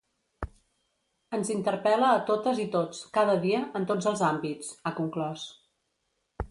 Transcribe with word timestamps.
“Ens 1.37 1.51
interpel·la 1.55 2.09
a 2.15 2.23
totes 2.31 2.63
i 2.65 2.65
tots, 2.79 3.05
cada 3.19 3.37
dia, 3.47 3.61
en 3.81 3.87
tots 3.93 4.11
els 4.13 4.27
àmbits”, 4.31 4.75
ha 4.93 4.97
conclòs. 5.03 5.47